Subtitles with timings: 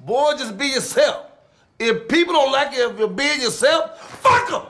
[0.00, 1.26] Boy, just be yourself.
[1.78, 4.62] If people don't like you if you're being yourself, fuck them.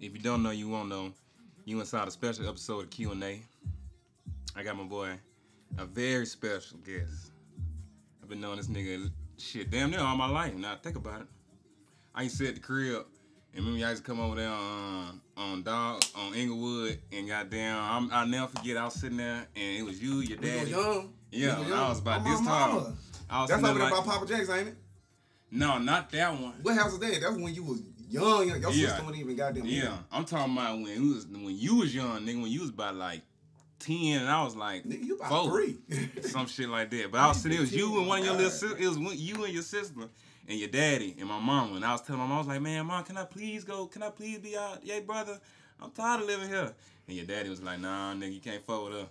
[0.00, 1.12] If you don't know, you won't know.
[1.64, 3.42] You inside a special episode of Q&A.
[4.54, 5.10] I got my boy,
[5.78, 7.32] a very special guest.
[8.22, 10.54] I've been knowing this nigga shit damn near all my life.
[10.54, 11.26] Now think about it.
[12.14, 13.04] I used to sit at the crib
[13.52, 17.76] and remember y'all used to come over there on on dog on Inglewood and goddamn
[17.78, 20.72] I'm, I'll never forget I was sitting there and it was you, your We daddy.
[20.74, 21.12] were young.
[21.30, 22.94] Yeah, We were I was about this my tall.
[23.28, 23.38] Mama.
[23.38, 24.76] I was That's over there there like, by Papa Jack's, ain't it?
[25.50, 26.54] no, not that one.
[26.62, 27.20] What house is that?
[27.20, 28.48] That's when you was young.
[28.48, 28.70] Your Yeah.
[28.70, 29.66] sister wasn't even goddamn.
[29.66, 32.42] Yeah, I'm talking about when you was when you was young, nigga.
[32.42, 33.22] When you was about like
[33.78, 35.76] ten, and I was like Nigga, you about four, three.
[36.22, 37.10] some shit like that.
[37.10, 38.80] But I was sitting, it was you and one of your little sisters.
[38.80, 40.08] It was you and your sister
[40.48, 41.76] and your daddy and my mom.
[41.76, 43.86] And I was telling my mom, I was like, man, mom, can I please go?
[43.86, 44.80] Can I please be out?
[44.82, 45.38] Yeah, brother,
[45.80, 46.72] I'm tired of living here.
[47.08, 49.08] And your daddy was like, nah, nigga, you can't fuck with her.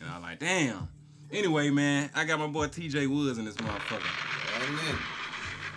[0.00, 0.88] And I was like, damn.
[1.32, 4.02] Anyway, man, I got my boy TJ Woods in this motherfucker.
[4.56, 4.98] Amen.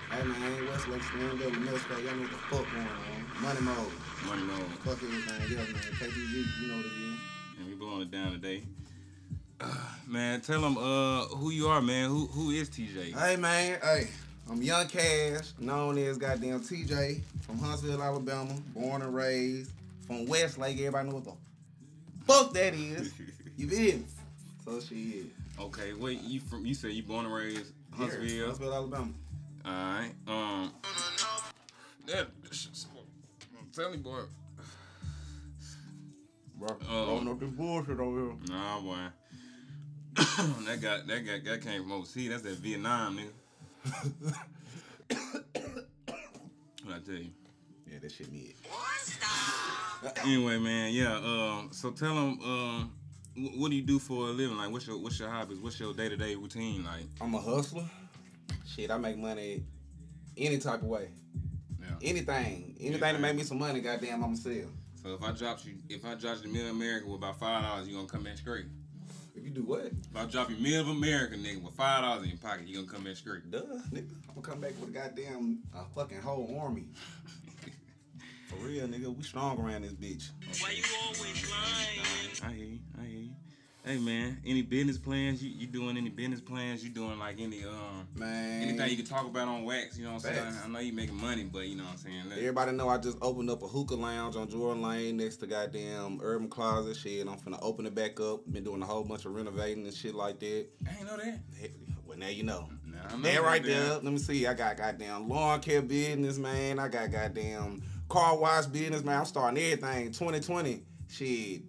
[0.09, 1.97] Hey man, Westlake stand up with Mexico.
[1.99, 3.41] Y'all know what the fuck going on.
[3.43, 3.91] Money mode.
[4.25, 4.71] Money mode.
[4.83, 6.09] Fuck everything else, man.
[6.09, 7.19] KBG, you know what it is.
[7.59, 8.63] And we blowing it down today.
[9.61, 9.75] Uh,
[10.07, 12.09] man, tell them uh, who you are, man.
[12.09, 13.15] Who who is TJ?
[13.15, 14.07] Hey man, hey.
[14.49, 19.71] I'm Young Cash, known as goddamn TJ from Huntsville, Alabama, born and raised
[20.07, 20.79] from Westlake.
[20.79, 21.33] Everybody know what the
[22.25, 23.13] fuck that is.
[23.55, 24.05] You feel me?
[24.65, 25.42] So she is.
[25.59, 26.65] Okay, wait, you from?
[26.65, 28.45] You said you born and raised Here, Huntsville.
[28.45, 29.11] Huntsville, Alabama.
[29.65, 30.11] All right.
[30.27, 30.73] Um.
[32.07, 32.27] That.
[33.59, 34.21] I'm telling you, boy.
[36.57, 38.33] Bro, rolling up this bullshit over here.
[38.49, 38.97] Nah, boy.
[40.15, 42.29] that got that guy, that came from overseas.
[42.29, 44.13] That's that Vietnam nigga.
[46.83, 47.29] what I tell you.
[47.91, 48.53] Yeah, that shit me.
[50.23, 51.15] Anyway, man, yeah.
[51.15, 51.69] Um.
[51.71, 52.39] So tell them.
[52.41, 52.91] Um.
[52.91, 53.02] wh-
[53.35, 54.57] What do you do for a living?
[54.57, 55.59] Like, what's your what's your hobbies?
[55.59, 57.05] What's your day to day routine like?
[57.19, 57.89] I'm a hustler.
[58.67, 59.63] Shit, I make money
[60.37, 61.09] any type of way.
[61.81, 61.87] Yeah.
[62.01, 62.75] Anything.
[62.79, 64.69] Anything to make me some money, goddamn, I'ma sell.
[65.01, 67.87] So if I drop you, if I drop you Middle America with about five dollars,
[67.87, 68.65] you gonna come back straight.
[69.35, 69.87] If you do what?
[69.87, 72.87] If I drop you Middle America, nigga, with five dollars in your pocket, you gonna
[72.87, 73.49] come back straight.
[73.51, 73.59] Duh,
[73.91, 74.11] nigga.
[74.29, 76.85] I'm gonna come back with a goddamn a fucking whole army.
[78.47, 80.29] For real, nigga, we strong around this bitch.
[80.61, 81.99] Why you always lying?
[82.43, 82.79] I hear you.
[83.01, 83.22] I hear you.
[83.85, 85.43] Hey man, any business plans?
[85.43, 86.81] You, you doing any business plans?
[86.85, 88.61] You doing like any um Man.
[88.61, 89.97] anything you can talk about on wax?
[89.97, 90.53] You know what I'm saying?
[90.63, 92.29] I know you making money, but you know what I'm saying.
[92.29, 95.47] Let- Everybody know I just opened up a hookah lounge on Jordan Lane next to
[95.47, 97.27] goddamn Urban Closet shit.
[97.27, 98.49] I'm finna open it back up.
[98.49, 100.65] Been doing a whole bunch of renovating and shit like that.
[100.89, 101.39] I ain't know that.
[102.07, 102.69] Well, now you know.
[103.09, 103.67] I know That right that.
[103.67, 103.89] there.
[103.95, 104.47] Let me see.
[104.47, 106.79] I got goddamn lawn care business, man.
[106.79, 109.19] I got goddamn car wash business, man.
[109.19, 110.13] I'm starting everything.
[110.13, 110.83] 2020.
[111.09, 111.63] Shit.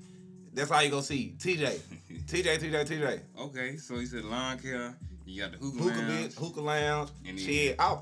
[0.52, 1.34] That's how you gonna see.
[1.36, 1.80] TJ.
[2.26, 3.20] TJ, TJ, TJ.
[3.38, 4.94] Okay, so you said lawn care.
[5.26, 6.34] You got the hookah, Hookah lounge.
[6.34, 7.10] bitch, hookah lounge.
[7.26, 7.76] And then- shit.
[7.78, 7.96] I,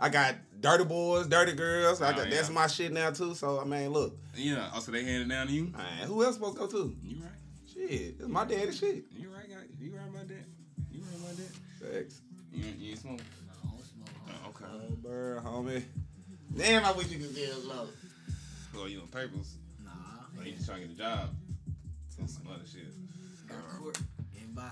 [0.00, 2.00] I got dirty boys, dirty girls.
[2.00, 3.34] I Oh, got that's my shit now too.
[3.34, 4.68] So I mean, look, Yeah.
[4.72, 5.64] Oh, also, they handed it down to you.
[5.76, 6.96] man, who else supposed to go to?
[7.02, 7.30] You right.
[7.72, 9.04] Shit, it's my daddy shit.
[9.10, 9.48] You right.
[9.48, 9.56] guy.
[9.80, 10.44] You right about that.
[10.90, 11.92] You right about that.
[11.92, 12.20] Thanks.
[12.52, 13.20] You, you ain't smoke.
[14.28, 14.64] Oh, okay.
[14.70, 15.82] Oh, bird, homie.
[16.56, 17.88] Damn, I wish you could get low.
[18.74, 19.56] Well, you on papers.
[19.82, 19.90] Nah,
[20.40, 21.30] Or you just trying to get a job.
[22.14, 22.82] Some some other shit.
[23.52, 23.98] Got court
[24.40, 24.70] and by.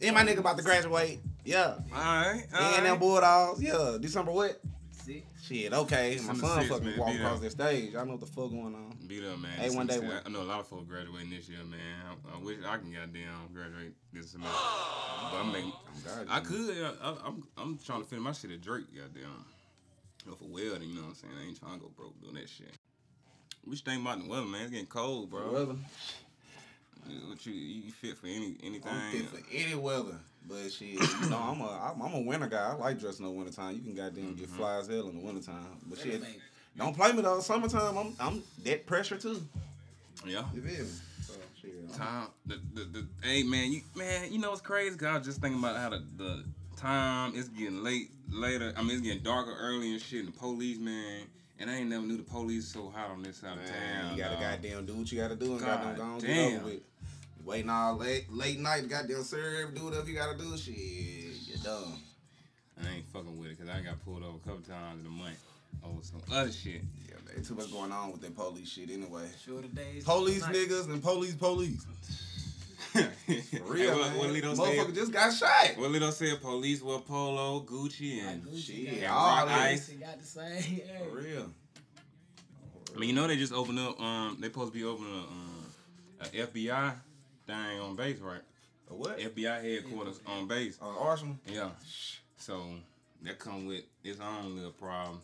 [0.00, 1.20] And my nigga about to graduate.
[1.44, 1.74] Yeah.
[1.76, 2.44] All right.
[2.54, 3.00] All And them right.
[3.00, 3.62] Bulldogs.
[3.62, 3.96] Yeah.
[4.00, 4.60] December what?
[4.92, 5.24] Six.
[5.42, 6.10] Shit, okay.
[6.26, 6.98] My December son 6th, fucking man.
[6.98, 7.48] walk Be across there.
[7.48, 7.94] the stage.
[7.96, 8.94] I know what the fuck going on.
[9.06, 9.50] Beat up, man.
[9.52, 11.78] Hey, one day Some- when- I know a lot of folks graduating this year, man.
[12.06, 14.54] I, I wish I can goddamn graduate this semester.
[15.32, 15.72] But I'm making.
[15.74, 16.76] Oh, God, I could.
[16.84, 17.44] I, I, I'm.
[17.56, 18.84] I'm trying to finish my shit at Drake.
[18.94, 19.44] Goddamn.
[20.28, 20.90] Go for welding.
[20.90, 21.32] You know what I'm saying?
[21.42, 22.74] I ain't trying to go broke doing that shit.
[23.66, 24.62] We should think about the weather, man.
[24.62, 25.50] It's getting cold, bro.
[25.52, 25.76] Weather.
[27.28, 28.92] What you you fit for any anything?
[28.92, 30.18] I'm fit for any weather.
[30.48, 32.70] But shit, you know, I'm a I'm, I'm a winter guy.
[32.70, 33.74] I like dressing up the wintertime.
[33.74, 34.56] You can goddamn get mm-hmm.
[34.56, 35.78] fly as hell in the wintertime.
[35.86, 36.36] But shit, Baby.
[36.76, 37.40] don't play me though.
[37.40, 39.42] Summertime, I'm I'm that pressure too.
[40.26, 40.44] Yeah.
[40.54, 40.90] You feel me?
[41.22, 41.94] So shit.
[41.94, 42.28] Time.
[42.46, 44.96] The, the, the, hey man, you man, you know it's crazy?
[44.96, 46.44] Cause I was just thinking about how the, the
[46.76, 48.72] time it's getting late later.
[48.76, 50.24] I mean it's getting darker early and shit.
[50.24, 51.22] And the police, man,
[51.58, 54.16] and I ain't never knew the police so hot on this side of Man, town.
[54.16, 54.42] you gotta dog.
[54.62, 56.56] goddamn do what you gotta do and God goddamn go on damn.
[56.56, 56.80] over with.
[57.44, 60.56] Waiting all late late night, goddamn serve, do whatever you gotta do.
[60.58, 61.94] Shit, you're dumb.
[62.84, 65.10] I ain't fucking with it because I got pulled over a couple times in a
[65.10, 65.38] month
[65.84, 66.82] over some other shit.
[67.08, 69.28] Yeah, man, too much going on with that police shit anyway.
[69.44, 70.04] Shorter days.
[70.04, 71.84] Police niggas and police police.
[73.04, 74.18] For For real, what, man.
[74.18, 74.94] what Lito Motherfucker said?
[74.94, 75.72] just got shot.
[75.76, 76.40] What Lito said?
[76.40, 79.56] Police wear polo, Gucci, and Gucci Shit, got- all Rock.
[79.58, 79.88] Ice.
[79.90, 80.62] Got the same.
[80.62, 80.84] Hey.
[81.10, 81.50] For real.
[82.94, 84.00] I mean, you know they just opened up.
[84.00, 85.66] Um, they supposed to be opening a, um,
[86.20, 86.94] a FBI
[87.46, 88.40] thing on base, right?
[88.90, 89.18] A what?
[89.18, 90.78] FBI headquarters on base.
[90.80, 91.36] On Arsenal.
[91.46, 91.68] Yeah.
[92.38, 92.62] So
[93.22, 95.20] that come with its own little problem.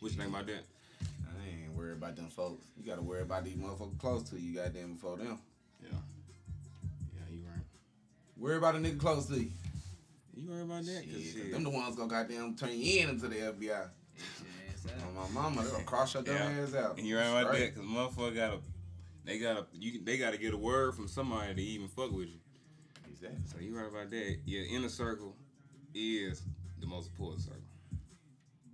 [0.00, 0.64] What you think about that?
[1.02, 2.64] I ain't worried about them folks.
[2.78, 5.38] You gotta worry about these motherfuckers close to you, goddamn, before them.
[8.46, 9.50] Worry about a nigga close to you.
[10.36, 11.02] You worry about that?
[11.02, 11.50] 'Cause Shit, 'cause shit.
[11.50, 13.58] them the ones gonna goddamn turn you in into the FBI.
[13.58, 13.88] Get
[14.86, 15.06] your.
[15.08, 16.62] On my mama, they gonna cross your dumb Yeah.
[16.62, 16.96] ass out.
[16.96, 17.74] And you right about that?
[17.74, 18.60] Cause motherfucker gotta,
[19.24, 22.38] they gotta, you, they gotta get a word from somebody to even fuck with you.
[23.10, 23.40] Exactly.
[23.46, 24.38] So you right about that.
[24.44, 25.34] Your inner circle
[25.92, 26.40] is
[26.78, 27.62] the most important circle.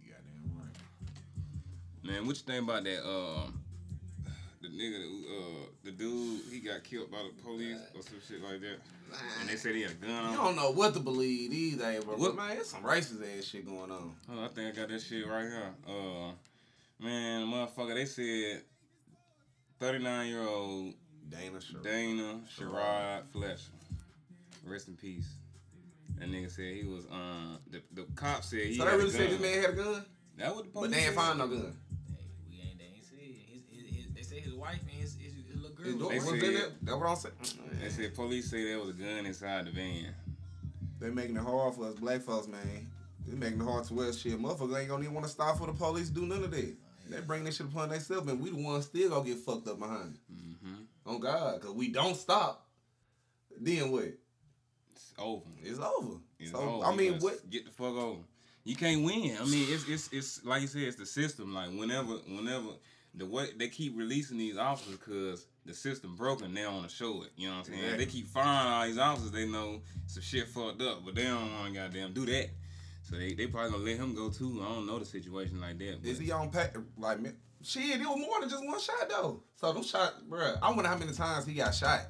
[0.02, 2.04] You goddamn right.
[2.04, 3.08] Man, what you think about that?
[3.08, 3.61] Um,
[4.62, 8.60] the nigga, uh, the dude, he got killed by the police or some shit like
[8.60, 8.78] that.
[9.40, 12.16] And they said he had a gun You don't know what to believe either, bro.
[12.16, 14.14] What- man, it's some racist ass shit going on.
[14.30, 15.74] Oh, I think I got that shit right here.
[15.86, 16.30] Uh,
[16.98, 18.62] man, motherfucker, they said
[19.80, 20.94] 39 year old
[21.28, 21.82] Dana Sherrod.
[21.82, 23.72] Dana Sherrod Fletcher.
[24.64, 25.28] Rest in peace.
[26.18, 29.30] That nigga said he was um the, the cop said he So they really said
[29.30, 30.04] this man had a gun,
[30.38, 31.76] That what the but they ain't find no gun.
[35.84, 36.10] His, his little girl.
[36.10, 36.72] His was daughter They said- in.
[36.82, 37.68] That's what I'm saying.
[37.82, 40.14] They said police say there was a gun inside the van.
[41.00, 42.90] They making it hard for us black folks, man.
[43.26, 44.18] They making it hard to us.
[44.18, 46.50] Shit, motherfuckers ain't gonna even want to stop for the police to do none of
[46.50, 46.74] that.
[47.08, 49.78] They bring this shit upon themselves, and we the ones still gonna get fucked up
[49.78, 50.32] behind it.
[50.32, 51.10] Mm-hmm.
[51.10, 52.66] On God, cause we don't stop.
[53.60, 54.04] Then what?
[54.94, 55.42] It's over.
[55.62, 56.16] It's over.
[56.38, 56.86] It's so over.
[56.86, 57.48] I mean, what?
[57.50, 58.20] Get the fuck over.
[58.64, 59.36] You can't win.
[59.40, 61.52] I mean, it's it's it's like you said, it's the system.
[61.52, 62.68] Like whenever whenever
[63.14, 66.94] the way they keep releasing these officers, cause the system broken, they don't want to
[66.94, 67.30] show it.
[67.36, 67.78] You know what I'm saying?
[67.80, 68.04] Exactly.
[68.04, 69.30] They keep firing all these officers.
[69.30, 72.50] They know some shit fucked up, but they don't want to goddamn do that.
[73.02, 74.62] So they they probably gonna let him go too.
[74.64, 75.98] I don't know the situation like that.
[76.00, 76.68] But Is he on pay?
[76.96, 77.18] Like,
[77.62, 79.42] shit, it was more than just one shot though.
[79.56, 80.58] So them shot, bruh.
[80.62, 82.00] I wonder how many times he got shot.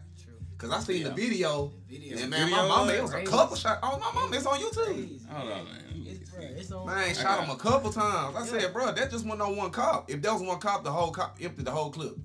[0.62, 0.70] True.
[0.70, 1.08] Cause I seen Yeah.
[1.08, 1.72] the video.
[1.88, 2.18] The video.
[2.18, 3.80] And man, video my mama, it was a couple shots.
[3.82, 4.84] Oh, my mama, it's on YouTube.
[4.86, 6.04] Crazy, Hold on, man.
[6.06, 6.36] It's, see.
[6.36, 6.86] bruh, it's on.
[6.86, 8.36] Man, I shot got- him a couple times.
[8.36, 8.60] I Yeah.
[8.60, 10.08] said, bro, that just wasn't on one cop.
[10.10, 12.16] If that was one cop, the whole cop emptied the whole clip.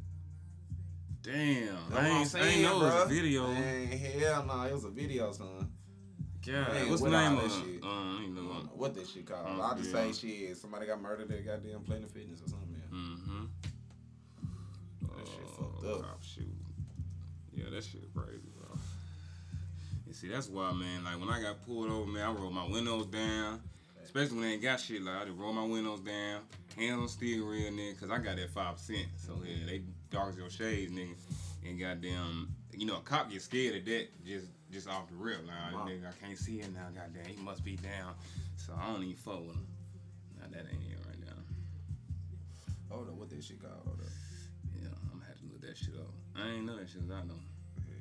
[1.23, 3.47] Damn, That's I what I'm ain't, I ain't saying, know it was a video.
[3.47, 5.71] Man, hell no, it was a video, son.
[6.45, 7.83] God, Man, what's the with all name that of shit.
[7.83, 8.41] Uh, I ain't know.
[8.43, 9.45] don't know what that shit called.
[9.49, 10.11] Oh, I'll just yeah.
[10.11, 10.57] say shit.
[10.57, 12.71] Somebody got murdered at goddamn Planet Fitness or something.
[12.71, 12.87] Man.
[12.93, 13.45] Mm-hmm.
[15.17, 16.01] That shit fucked up.
[16.03, 16.45] Cop shoot.
[17.57, 18.77] Yeah, that shit crazy, bro.
[20.05, 21.03] You see, that's why, man.
[21.03, 23.61] Like when I got pulled over, man, I rolled my windows down.
[24.03, 26.39] Especially when they ain't got shit like I just roll my windows down,
[26.77, 29.05] hands on steering wheel, nigga, cause I got that five percent.
[29.17, 31.13] So yeah, they dark as your shades, nigga.
[31.67, 35.45] And goddamn, you know, a cop get scared of that just just off the rip.
[35.45, 35.85] Now, Wow.
[35.87, 36.87] nigga, I can't see him now.
[36.95, 38.13] Goddamn, he must be down.
[38.55, 39.67] So I don't even fuck with him.
[40.39, 41.43] Now that ain't it right now.
[42.89, 43.81] Hold up, what that shit called?
[43.85, 44.07] Hold up.
[44.81, 46.13] Yeah, I'm gonna have to look that shit up.
[46.37, 47.35] I ain't know that shit was out though.
[47.87, 47.93] Yeah.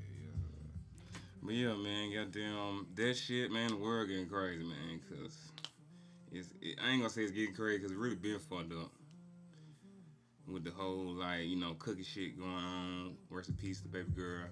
[1.43, 5.37] But yeah, man, goddamn, that shit, man, the world getting crazy, man, cause
[6.33, 8.91] it's, it, I ain't gonna say it's getting crazy, cause it really been fucked up.
[10.49, 14.13] With the whole, like, you know, cookie shit going on, rest in peace to baby
[14.15, 14.45] girl.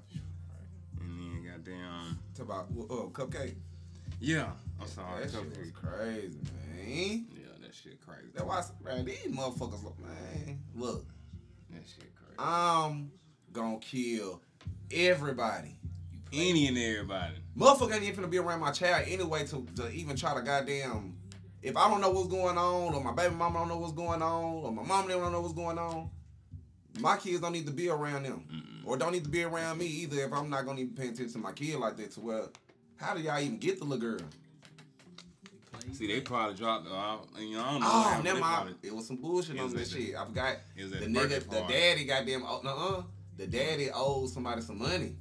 [1.01, 3.55] And then, goddamn, Talk about oh, cupcake.
[4.21, 5.61] yeah, I'm sorry, that shit cupcake.
[5.61, 6.39] was crazy,
[6.77, 7.27] man.
[7.31, 8.29] Yeah, that shit crazy.
[8.35, 10.59] That's why, man, these motherfuckers look, man.
[10.75, 11.07] Look,
[11.71, 12.35] That shit crazy.
[12.41, 13.13] I'm
[13.55, 14.43] gonna kill
[14.93, 15.77] everybody.
[16.33, 17.37] Any and everybody.
[17.57, 21.17] Motherfucker ain't even gonna be around my child anyway to, to even try to goddamn.
[21.63, 24.21] If I don't know what's going on, or my baby mama don't know what's going
[24.21, 26.11] on, or my mom don't know what's going on,
[27.01, 28.87] my kids don't need to be around them, Mm-mm.
[28.87, 30.25] or don't need to be around me either.
[30.25, 32.43] If I'm not gonna even pay attention to my kid like that, to where,
[32.97, 34.27] how do y'all even get the little girl?
[35.93, 37.27] See, they probably dropped off.
[37.37, 37.89] and, You know, I don't know.
[37.91, 38.75] Oh, never mind.
[38.83, 40.17] It was some bullshit It on this shit.
[40.17, 40.57] I forgot.
[40.77, 43.03] It was at The nigga, the daddy, goddamn, oh, uh,
[43.37, 45.17] the daddy owed somebody some money.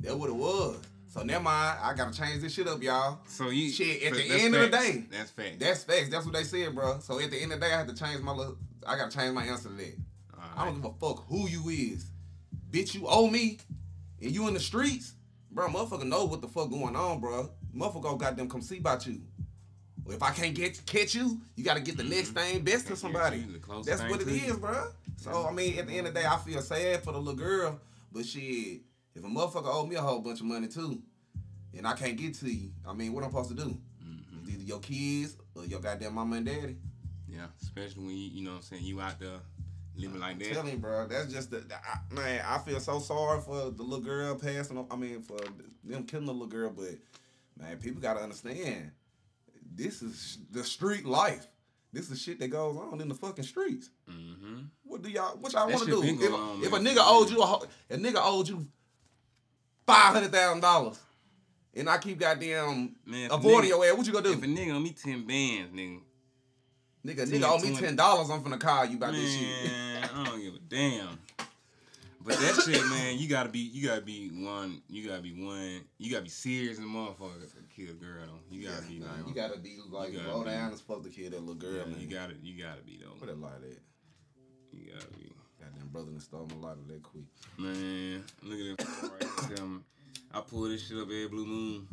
[0.00, 0.78] That what it was.
[1.08, 1.78] So never mind.
[1.82, 3.18] I gotta change this shit up, y'all.
[3.26, 5.58] So you Shit, at so the end of the day, that's fact.
[5.58, 6.08] That's facts.
[6.08, 7.00] That's what they said, bro.
[7.00, 8.56] So at the end of the day, I had to change my little.
[8.86, 9.96] I gotta change my answer to that.
[10.56, 12.06] I don't give a fuck who you is,
[12.70, 12.94] bitch.
[12.94, 13.58] You owe me,
[14.22, 15.14] and you in the streets,
[15.50, 15.68] bro.
[15.68, 17.50] Motherfucker know what the fuck going on, bro.
[17.74, 19.20] Motherfucker gonna goddamn come see about you.
[20.10, 22.96] Well, if I can't get catch you, you gotta get the next thing best to
[22.96, 23.38] somebody.
[23.38, 24.88] get you the closest That's what it is, to bro.
[25.16, 27.34] So I mean, at the end of the day, I feel sad for the little
[27.34, 27.78] girl,
[28.12, 28.80] but shit,
[29.14, 31.00] if a motherfucker owe me a whole bunch of money too,
[31.76, 33.76] and I can't get to you, I mean, what I'm supposed to do?
[34.04, 34.48] Mhm.
[34.52, 36.76] Either your kids or your goddamn mama and daddy.
[37.28, 39.38] Yeah, especially when you, you know what I'm saying, you out there
[39.94, 40.52] living like I'm that.
[40.52, 42.44] telling you, bro, that's just the, the- I, man.
[42.46, 44.84] I feel so sorry for the little girl passing.
[44.90, 45.36] I mean, for
[45.84, 46.94] them killing the little girl, but
[47.58, 48.90] man, people gotta understand.
[49.72, 51.46] This is the street life.
[51.92, 53.90] This is shit that goes on in the fucking streets.
[54.08, 54.60] Mm-hmm.
[54.84, 55.36] What do y'all?
[55.38, 56.02] What y'all want to do?
[56.02, 57.60] If, on, if a nigga owed you a,
[57.94, 58.66] a nigga owed you
[59.86, 60.98] five hundred thousand dollars,
[61.74, 64.32] and I keep goddamn Man, avoiding nigga- your ass, what you gonna do?
[64.34, 66.00] If a nigga owe me ten bands, nigga.
[67.04, 68.28] Nigga, 10, nigga owe me ten dollars.
[68.30, 69.72] I'm finna call you about this shit.
[69.72, 71.18] man, I don't give a damn.
[72.22, 75.80] But that shit, man, you gotta be, you gotta be one, you gotta be one,
[75.98, 78.28] you gotta be serious and motherfucker to kill a girl.
[78.50, 81.02] You gotta be Nah, like, you gotta be like gotta low be- down as fuck
[81.02, 81.72] to kill that little girl.
[81.76, 81.96] yeah, man.
[81.98, 83.14] you gotta, you gotta be though.
[83.18, 83.78] Put it like that.
[84.72, 85.32] You gotta be.
[85.58, 87.24] Goddamn brother done stole my lighter that quick.
[87.58, 89.10] Man, look at this
[89.48, 89.66] right here.
[89.66, 89.78] Me,
[90.32, 91.88] I pull this shit up every blue moon.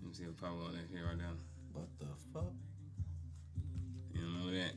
[0.00, 1.32] Let me see if it pop on that shit right now.
[1.74, 2.50] What the fuck?
[4.14, 4.72] You don't know that?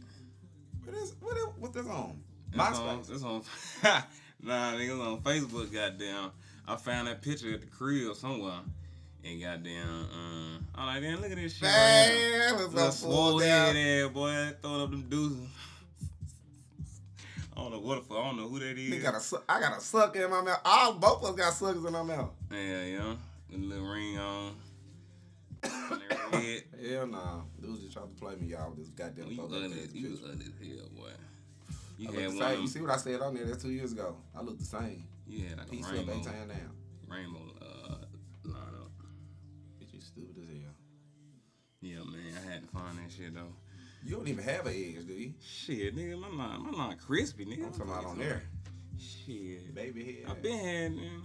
[0.84, 2.20] What is what is what this on?
[2.56, 3.08] That's on, MySpace.
[3.08, 3.24] that's
[3.94, 4.04] on.
[4.44, 5.72] Nah, niggas on Facebook.
[5.74, 6.32] Goddamn,
[6.68, 8.60] I found that picture at the crib somewhere,
[9.24, 11.64] and goddamn, um, I'm like, damn, look at this shit.
[11.64, 12.52] right.
[12.52, 15.48] Man, let's Little swole head ass boy, throwing up them deuces.
[17.56, 18.18] I don't know what the fuck.
[18.18, 19.04] I don't know who that is.
[19.04, 20.60] Got a I got a sucker in my mouth.
[20.66, 22.32] All both of us got suckers in our mouth.
[22.52, 23.16] Yeah, yeah.
[23.52, 24.56] With a little ring on.
[25.64, 26.64] on their head.
[26.90, 27.42] Hell nah.
[27.62, 28.72] Dudes just tried to play me, y'all.
[28.72, 31.10] with This goddamn You throw that ugly, you ugly as hell, boy.
[31.98, 32.62] You I had the same.
[32.62, 33.46] You see what I said on there?
[33.46, 34.16] That's two years ago.
[34.36, 35.04] I look the same.
[35.28, 36.72] You had like a up, eight rainbow, down.
[37.08, 37.96] rainbow uh,
[38.46, 38.92] line up.
[39.80, 40.74] Bitch, you stupid as hell.
[41.82, 43.54] Yeah, man, I had to find that shit though.
[44.06, 45.34] You don't even have an edge, do you?
[45.42, 47.66] Shit, nigga, my line, my line crispy, nigga.
[47.68, 48.44] I'm talking about on there.
[49.00, 50.32] Shit, Baby head.
[50.32, 51.22] I've been had, man.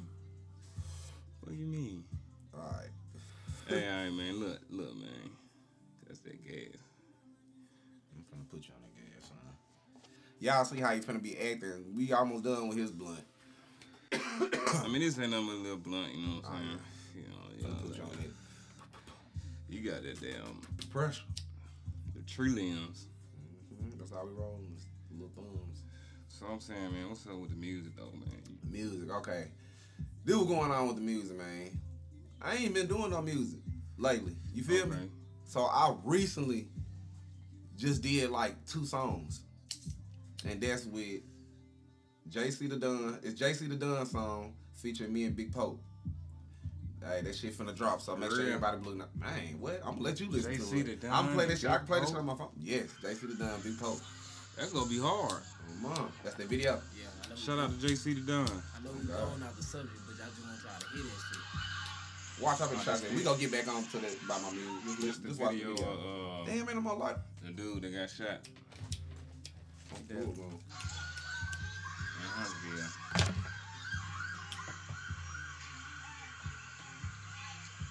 [1.41, 2.05] What do you mean?
[2.55, 2.91] Alright.
[3.69, 4.41] hey, all right, man.
[4.41, 5.31] Look, look, man.
[6.07, 6.77] That's that gas.
[8.15, 8.88] I'm trying to put you on that gas, son.
[10.41, 11.85] Y'all see how he finna be acting.
[11.97, 13.25] We almost done with his blunt.
[14.13, 16.79] I mean, this ain't nothing but a little blunt, you know what I'm saying?
[17.17, 18.31] You know, you yeah, that.
[19.69, 21.23] you got that damn Pressure.
[22.15, 23.07] the tree limbs.
[23.83, 24.61] Mhm, That's how we roll.
[25.11, 25.83] Little thumbs.
[26.29, 28.59] So I'm saying, man, what's up with the music though, man?
[28.71, 29.49] Music, okay.
[30.25, 31.71] This was going on with the music, man.
[32.41, 33.59] I ain't been doing no music
[33.97, 34.37] lately.
[34.55, 34.97] You feel me?
[35.45, 36.69] So I recently
[37.77, 39.41] just did like two songs.
[40.47, 41.21] And that's with
[42.31, 43.19] JC the Dunn.
[43.23, 45.81] It's JC the Dunn song featuring me and Big Pope.
[47.05, 48.49] Hey, that shit finna drop, so make sure Real?
[48.49, 48.97] everybody blue.
[48.97, 49.07] Man,
[49.61, 49.81] what?
[49.85, 50.87] I'm gonna let you listen JC to it.
[50.87, 51.71] JC the I'm gonna play this shit.
[51.71, 52.49] I can play this shit on my phone.
[52.59, 54.01] Yes, JC the Dunn, Big Pope.
[54.57, 55.33] That's gonna be hard.
[55.43, 56.81] Oh, mom, that's the video.
[56.99, 57.37] Yeah, I know.
[57.37, 58.47] Shout out to JC the Dunn.
[58.49, 61.23] I know we're going out the subject, but I just want y'all to hear that
[61.31, 62.43] shit.
[62.45, 63.05] Watch out for the shots.
[63.15, 65.01] We gonna get back on to the by my music.
[65.01, 65.39] Just This listen.
[65.39, 66.43] the watch the video video.
[66.43, 67.17] uh, Damn, man, I'm on light.
[67.45, 68.41] the dude that got shot
[70.07, 70.47] Cool, bro.
[70.47, 72.91] in Huntsville.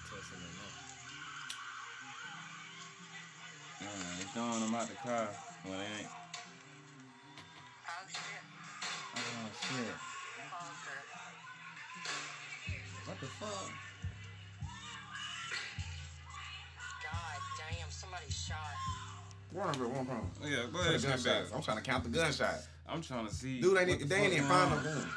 [0.08, 0.72] Testing it now.
[3.80, 5.28] Uh, they throwing him out the car.
[5.64, 6.08] Well, they ain't.
[9.14, 9.96] Oh shit!
[13.04, 13.70] What the fuck?
[17.04, 19.07] God damn, somebody shot.
[19.52, 20.30] One of it, one problem.
[20.42, 21.00] Yeah, go For ahead.
[21.00, 21.24] the Gunshots.
[21.24, 21.52] gunshots.
[21.54, 22.68] I'm trying to count the gunshots.
[22.88, 23.60] I'm trying to see.
[23.60, 24.84] Dude, they, what ain't, the they ain't even going find no on.
[24.96, 25.10] gun.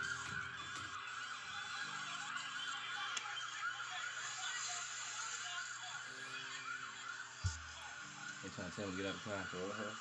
[8.43, 9.91] They trying to tell him to get out the car.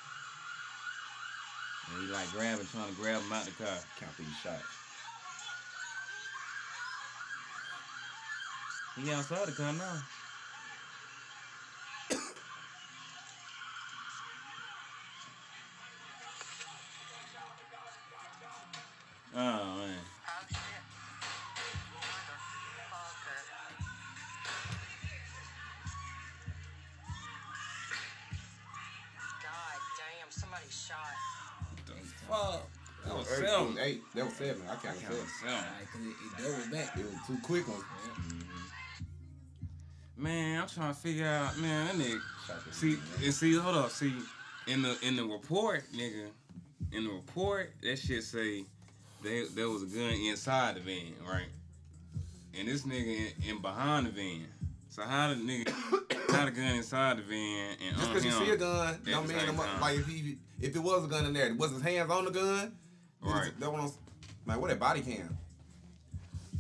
[1.92, 3.76] And he like grabbing, trying to grab him out of the car.
[3.98, 4.62] Count these shots.
[8.96, 10.02] He outside the car now.
[30.70, 30.96] Shot.
[31.86, 31.92] The
[32.28, 32.68] fuck?
[33.06, 33.78] That was Eight, seven.
[33.80, 34.02] Eight.
[34.14, 34.62] That was seven.
[34.68, 35.26] I I counted counted seven.
[35.40, 35.54] seven.
[35.54, 36.98] Alright, cause it, it doubled back.
[36.98, 37.84] It was two quick ones.
[40.16, 42.20] Man, I'm trying to figure out, man, that nigga.
[42.46, 44.12] Shot See, and see, hold up, see,
[44.66, 46.26] in the in the report, nigga,
[46.92, 48.64] in the report, that shit say
[49.22, 51.46] they, there was a gun inside the van, right?
[52.58, 54.46] And this nigga in, in behind the van.
[54.90, 55.72] So how the nigga
[56.32, 59.28] how the gun inside the van and Just uh, because you see a gun, don't
[59.28, 62.10] mean the like if he if it was a gun in there, was his hands
[62.10, 62.72] on the gun?
[63.22, 63.50] Right.
[63.58, 63.80] That one.
[63.82, 63.92] on-
[64.46, 65.36] Man, what that body cam?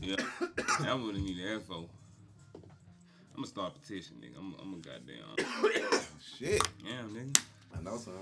[0.02, 0.16] Yeah,
[0.80, 1.74] that what I need to ask for.
[2.54, 4.38] I'm gonna start a petition, nigga.
[4.38, 6.00] I'm, I'm a goddamn.
[6.38, 6.62] Shit.
[6.84, 7.40] Yeah, nigga.
[7.76, 8.14] I know, son.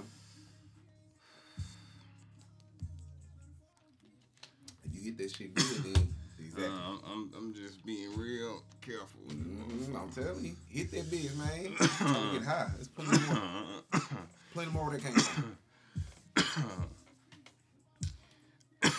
[4.84, 6.66] If you get that shit good, then exactly.
[6.66, 9.20] Uh, I'm, I'm, I'm just being real careful.
[9.28, 11.74] Mhm, I'm telling you, hit that bitch, man.
[11.76, 12.68] Trying to get high.
[12.74, 13.42] There's plenty more,
[14.52, 15.56] plenty more that came from.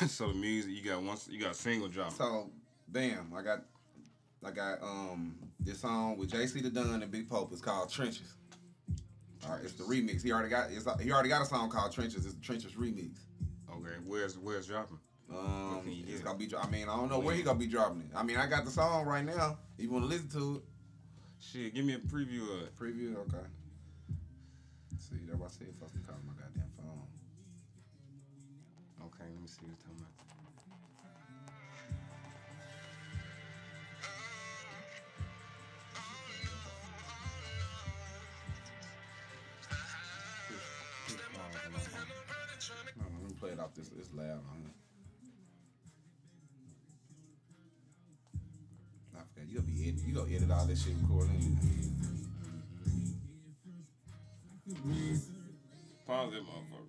[0.08, 2.12] so the music you got one, you got a single drop.
[2.12, 2.50] So,
[2.88, 3.63] bam, I got
[4.46, 7.50] I got um this song with JC the Dunn and Big Pope.
[7.51, 8.34] It's called Trenches.
[9.46, 10.22] All right, it's the remix.
[10.24, 12.25] He already got it's, he already got a song called Trenches.
[12.25, 13.19] It's the Trenches remix.
[13.72, 15.00] Okay, where's where's dropping?
[15.32, 16.48] Um, you it's gonna be.
[16.48, 18.12] dro- I mean, I don't know where he gonna be dropping it.
[18.16, 19.58] I mean, I got the song right now.
[19.78, 20.64] You want to listen to it?
[21.42, 22.76] Shit, give me a preview of it.
[22.78, 23.46] Preview, okay.
[24.92, 27.08] Let's see, that's why I said fuck me calling my goddamn phone.
[29.08, 30.10] Okay, let me see what you're talking about.
[42.98, 43.90] No, no, let me play it off this.
[43.98, 44.42] It's loud
[49.39, 49.46] here.
[49.48, 49.51] I.
[49.51, 50.01] You gonna be edit.
[50.05, 51.58] You gonna edit all this shit recording.
[56.08, 56.86] Pause that motherfucker.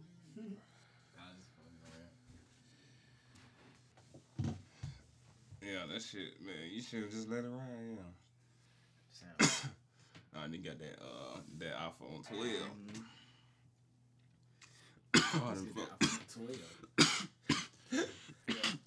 [5.63, 6.55] Yeah, that shit, man.
[6.73, 7.97] You should have just let it ride.
[7.97, 9.39] Yeah.
[9.39, 9.53] Sound.
[10.33, 12.45] Nah, they got that uh that iPhone 12.
[15.43, 16.01] Oh, them fuck-
[16.33, 17.29] Twelve.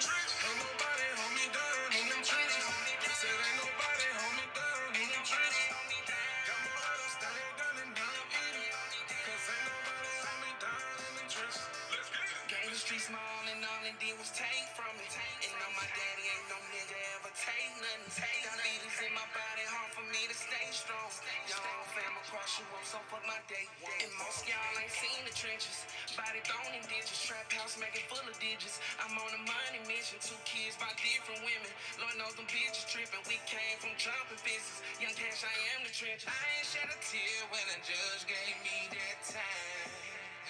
[21.47, 23.69] Y'all fam across you up, so fuck my day.
[24.01, 25.85] And most y'all ain't seen the trenches.
[26.13, 26.85] Body thrown in
[27.25, 28.77] trap house making full of digits.
[29.01, 31.73] I'm on a money mission, two kids by different women.
[31.97, 33.25] Lord knows them bitches tripping.
[33.25, 34.85] We came from jumping fences.
[35.01, 36.29] Young cash, I am the trenches.
[36.29, 39.89] I ain't shed a tear when a judge gave me that time.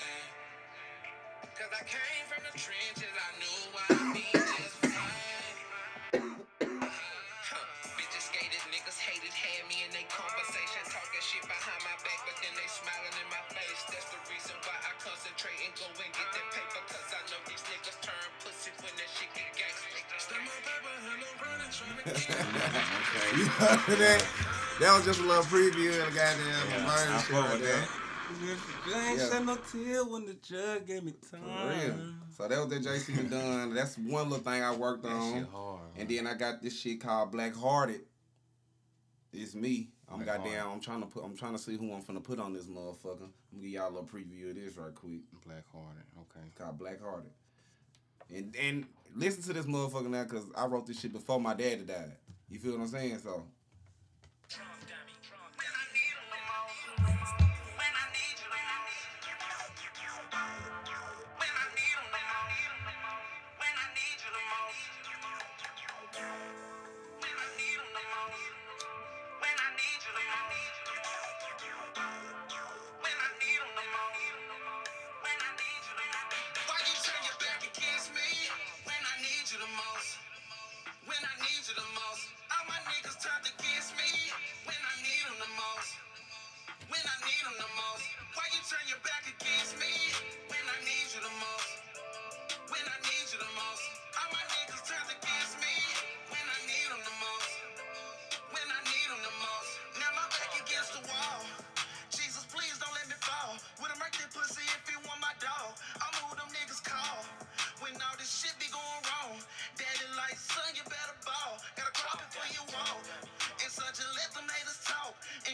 [0.02, 0.26] Uh,
[1.54, 4.81] Cause I came from the trenches, I knew I'd be just
[11.32, 13.80] shit behind my back, but then they smiling in my face.
[13.88, 17.40] That's the reason why I concentrate and go and get that paper, cause I know
[17.48, 19.88] these niggas turn pussy when that shit get gangsta.
[20.20, 24.20] Step my paper, and I'm running, trying to get You heard that?
[24.80, 27.60] That was just a little preview of the goddamn Yeah, verse I shit fuck right
[27.64, 27.80] there.
[27.80, 27.88] that.
[29.08, 29.28] Ain't Yeah.
[29.30, 31.40] shed no tear when the judge gave me time.
[31.42, 32.14] For real.
[32.36, 33.74] So that was that JC the Dunn.
[33.74, 35.34] That's one little thing I worked That on.
[35.34, 35.80] shit hard.
[35.96, 38.02] And then I got this shit called Black Hearted.
[39.32, 39.91] It's me.
[40.12, 40.70] I'm goddamn.
[40.70, 41.24] I'm trying to put.
[41.24, 43.22] I'm trying to see who I'm finna put on this motherfucker.
[43.22, 45.20] I'm gonna give y'all a little preview of this right quick.
[45.46, 46.04] Black hearted.
[46.16, 46.46] Okay.
[46.46, 47.30] It's called Black Hearted.
[48.34, 51.82] And and listen to this motherfucker now, cause I wrote this shit before my daddy
[51.82, 52.12] died.
[52.48, 53.18] You feel what I'm saying?
[53.18, 53.44] So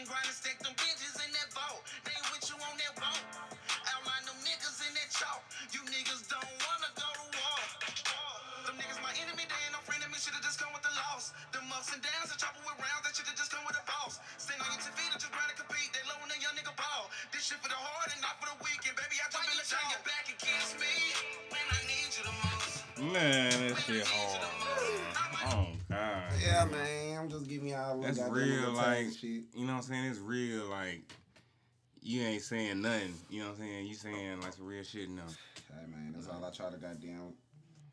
[0.09, 1.85] grind and stack them bitches in that vault.
[2.01, 3.21] They with you on that boat.
[3.93, 5.45] Outline them niggas in that chalk.
[5.69, 7.61] You niggas don't wanna go to war.
[8.65, 10.17] Them niggas my enemy, they ain't no friend of me.
[10.17, 11.29] Should've just come with the loss.
[11.53, 14.17] Them ups and downs, the chopper with rounds, that should've just come with a boss.
[14.41, 15.93] Stand on your two feet and just grind and compete.
[15.93, 17.13] They low and a young nigga ball.
[17.29, 18.81] This shit for the hard and not for the weak.
[18.89, 20.93] And baby, I jump in the turn your back against me
[21.53, 22.81] when I need you the most.
[23.13, 24.41] Man, that shit hard.
[25.53, 26.33] Oh God.
[26.41, 26.98] yeah, man.
[27.59, 29.43] I'm just giving y'all a little That's real, like shit.
[29.53, 30.05] you know what I'm saying.
[30.05, 31.01] It's real, like
[32.01, 33.13] you ain't saying nothing.
[33.29, 33.87] You know what I'm saying.
[33.87, 35.23] You saying like some real shit now,
[35.69, 37.33] Hey man, that's all I try to goddamn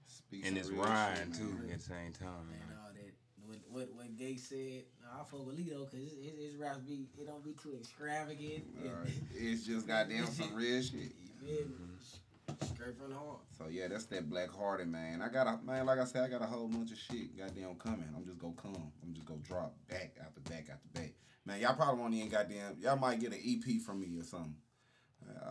[0.06, 0.46] speak.
[0.46, 2.46] and it's real riding shit, too at the same time.
[2.50, 3.12] Man, all that.
[3.46, 4.84] What what what Gay said.
[5.02, 7.74] Nah, I fuck with Lito because his, his, his raps be it don't be too
[7.76, 8.64] extravagant.
[8.84, 9.10] Alright.
[9.34, 11.12] It's just goddamn some real shit.
[11.42, 11.74] You feel me?
[11.74, 12.16] Mm-hmm.
[12.64, 13.40] Straight from the heart.
[13.56, 15.22] So yeah, that's that black hearted man.
[15.22, 17.74] I got a man, like I said, I got a whole bunch of shit goddamn
[17.76, 18.08] coming.
[18.16, 18.92] I'm just gonna come.
[19.02, 21.12] I'm just gonna drop back after back after back.
[21.44, 24.54] Man, y'all probably won't even goddamn y'all might get an EP from me or something.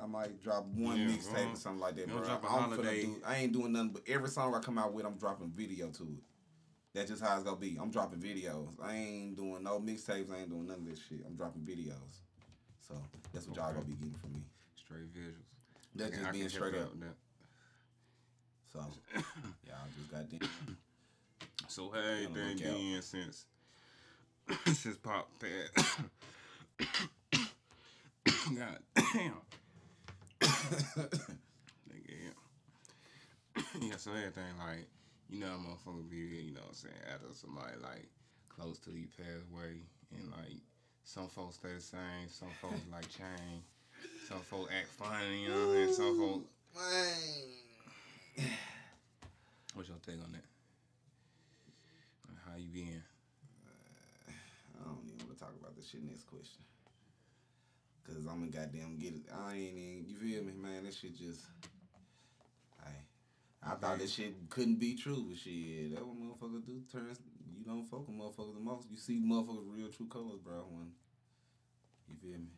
[0.02, 1.52] I might drop one Yeah, mixtape bro.
[1.52, 2.24] or something like that, You bro.
[2.24, 5.18] a I'm do, I ain't doing nothing but every song I come out with, I'm
[5.18, 6.24] dropping video to it.
[6.94, 7.78] That's just how it's gonna be.
[7.80, 8.70] I'm dropping videos.
[8.82, 10.32] I ain't doing no mixtapes.
[10.32, 11.20] I ain't doing none of this shit.
[11.28, 12.22] I'm dropping videos.
[12.88, 12.96] So
[13.34, 14.40] that's what y'all gonna be getting from me.
[14.78, 15.55] Straight visuals.
[15.96, 17.00] That's just being straight up.
[17.00, 17.16] that.
[18.72, 18.80] So
[19.66, 20.40] y'all just got them.
[21.68, 22.76] So hey, Gotta then look out.
[22.76, 23.46] again since
[24.66, 26.00] since Pop passed.
[28.56, 29.42] God damn.
[30.42, 33.62] Nigga, yeah.
[33.82, 34.88] yeah, so everything like,
[35.30, 38.08] you know, motherfucker be, you know what I'm saying, after somebody like
[38.50, 39.82] close to you pass away
[40.16, 40.58] and like
[41.04, 43.64] some folks stay the same, some folks like change,
[44.26, 48.48] some folks act funny, you know, and some folks Man.
[49.76, 50.44] what's your take on that?
[52.44, 53.04] How you been?
[54.28, 54.32] Uh,
[54.82, 56.64] I don't even want to talk about this shit next question.
[58.06, 59.26] Cause I'm gonna goddamn get it.
[59.32, 60.84] I ain't even, you feel me, man?
[60.86, 61.42] That shit just,
[62.84, 62.90] I,
[63.66, 66.82] I thought this shit couldn't be true, but shit, that what motherfuckers do.
[66.92, 67.20] Turns,
[67.58, 68.88] you don't fuck with motherfuckers the most.
[68.92, 70.66] You see motherfuckers real true colors, bro.
[70.70, 70.92] When,
[72.10, 72.50] you feel me?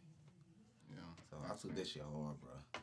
[1.29, 2.81] So I took that shit hard, bro.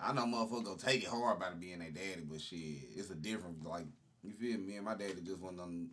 [0.00, 3.10] I know motherfuckers gonna take it hard about it being their daddy, but shit, it's
[3.10, 3.86] a different like
[4.24, 4.76] you feel me.
[4.76, 5.90] And my daddy just one of them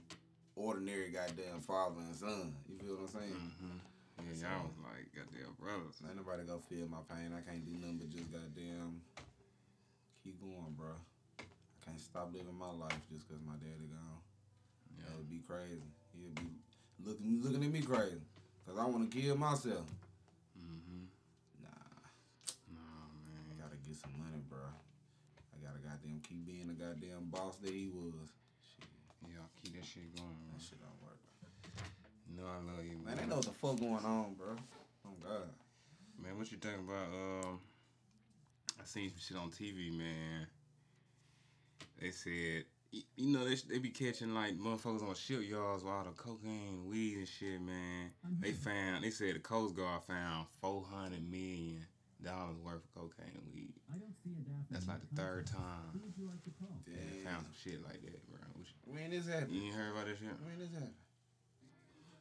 [0.55, 2.53] ordinary goddamn father and son.
[2.67, 3.39] You feel what I'm saying?
[3.39, 3.77] Mm-hmm.
[4.19, 6.01] Yeah, y'all was like goddamn brothers.
[6.03, 7.31] Ain't nobody gonna feel my pain.
[7.31, 8.99] I can't do nothing but just goddamn
[10.23, 10.91] keep going, bro.
[11.39, 14.19] I can't stop living my life just cause my daddy gone.
[14.97, 15.07] Yeah.
[15.07, 15.85] That'd be crazy.
[16.17, 16.49] He'd be
[17.05, 18.19] looking looking at me crazy.
[18.67, 19.87] Cause I wanna kill myself.
[20.59, 21.07] Mm-hmm.
[21.63, 22.03] Nah.
[22.75, 23.55] Nah, I man.
[23.57, 24.59] gotta get some money, bro.
[24.59, 28.13] I gotta goddamn keep being the goddamn boss that he was.
[28.63, 28.87] Shit,
[29.27, 30.55] Yeah, keep that shit going, man.
[30.57, 31.19] that shit don't work.
[32.37, 33.17] No, I love you, Man, man.
[33.17, 34.55] they know what the fuck going on, bro.
[35.05, 35.49] Oh God.
[36.21, 37.07] Man, what you think about?
[37.13, 37.59] Um,
[38.79, 40.47] I seen some shit on TV, man.
[41.99, 46.11] They said, you know, they, they be catching like motherfuckers on shipyards with all the
[46.11, 48.11] cocaine, weed, and shit, man.
[48.39, 51.85] They found, they said the Coast Guard found four hundred million
[52.23, 53.73] dollars worth of cocaine and weed.
[54.69, 55.89] That's like the third time
[56.85, 57.23] they Damn.
[57.25, 58.39] found some shit like that, bro.
[58.53, 59.53] What you- When this happened?
[59.53, 60.27] You ain't heard about that shit?
[60.43, 60.93] When this happened?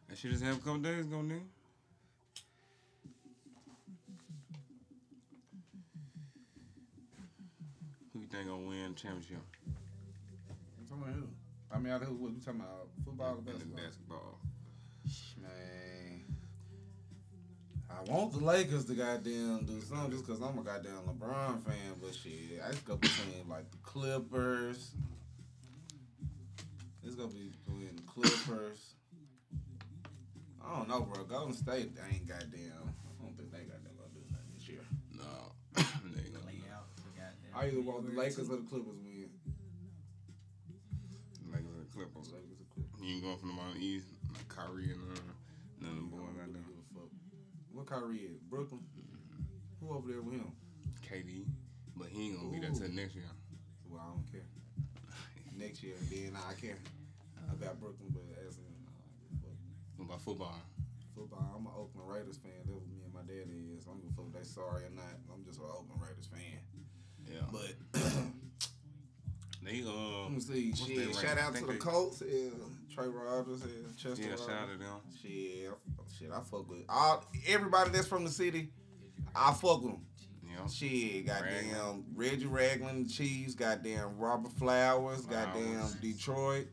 [0.09, 1.43] That shit just happened a couple days ago, nigga.
[8.13, 9.43] Who you think gonna win the championship?
[9.69, 11.29] I'm talking about who?
[11.71, 12.15] I mean, out of who?
[12.15, 12.89] What you talking about?
[13.05, 13.77] Football or basketball?
[13.85, 14.39] basketball.
[15.43, 16.08] Man.
[17.91, 21.95] I want the Lakers to goddamn do something just because I'm a goddamn LeBron fan,
[22.01, 24.91] but shit, I just go between like the Clippers.
[27.03, 28.95] It's gonna be between the Clippers.
[30.63, 31.25] I don't know, bro.
[31.25, 32.93] Golden State they ain't goddamn.
[32.93, 34.85] I don't think they goddamn gonna do nothing this year.
[35.17, 36.85] No, they ain't gonna Lay do out.
[36.97, 39.25] so goddamn- I either want the Lakers or the Clippers win.
[39.25, 39.31] it.
[41.51, 42.29] Lakers and Clippers.
[42.31, 43.01] Lakers or Clippers.
[43.01, 45.21] You ain't going from the Mountain East, like Kyrie and uh,
[45.81, 46.63] none of them boys I out there.
[47.79, 48.01] Give a fuck.
[48.01, 48.39] What Kyrie is?
[48.51, 48.81] Brooklyn?
[49.81, 50.53] Who over there with him?
[51.09, 51.47] KD,
[51.97, 53.25] but he ain't gonna be there till next year.
[53.89, 54.47] Well, I don't care.
[55.57, 56.79] Next year, then I care
[57.51, 58.65] about Brooklyn, but as in
[59.43, 59.49] uh.
[59.97, 60.55] What about football?
[61.15, 62.53] football, I'm an Oakland Raiders fan.
[62.63, 63.87] That's what me and my daddy is.
[63.87, 65.19] I don't give a fuck if they sorry or not.
[65.33, 66.63] I'm just an Oakland Raiders fan.
[67.27, 67.75] Yeah, But
[69.65, 70.73] they uh, let me see.
[70.75, 72.23] Shit, shout out to the Colts.
[72.23, 72.51] Yeah,
[72.95, 73.63] Trey Rogers.
[73.63, 74.23] and Chester.
[74.23, 74.47] yeah, Rogers.
[74.47, 75.01] shout out to them.
[75.21, 75.88] Shit, I,
[76.19, 78.71] shit, I fuck with all everybody that's from the city.
[79.35, 80.05] I fuck with them.
[80.43, 85.95] Yeah, Shit, goddamn Reggie Ragland, Chiefs, goddamn Robert Flowers, goddamn Flowers.
[85.95, 86.67] Detroit.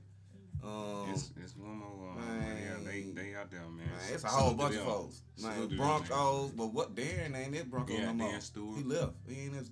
[0.64, 2.14] Um, it's it's one more.
[2.18, 2.58] Uh, man.
[2.58, 3.78] yeah, they they out there, man.
[3.78, 5.22] man, it's a whole bunch of folks.
[5.40, 8.28] Man, Salute to them, Broncos, but what Darian ain't it Broncos Yeah, no more.
[8.28, 8.78] Darian Stewart.
[8.78, 9.14] He left.
[9.28, 9.70] He ain't his